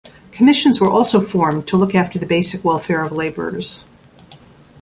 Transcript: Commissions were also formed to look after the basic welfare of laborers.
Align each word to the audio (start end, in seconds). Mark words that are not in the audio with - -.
Commissions 0.31 0.81
were 0.81 0.89
also 0.89 1.21
formed 1.21 1.67
to 1.67 1.77
look 1.77 1.93
after 1.93 2.17
the 2.17 2.25
basic 2.25 2.65
welfare 2.65 3.03
of 3.03 3.11
laborers. 3.11 3.85